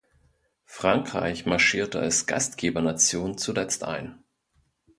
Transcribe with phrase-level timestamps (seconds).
[0.65, 4.23] Frankreich marschierte als Gastgebernation zuletzt ein.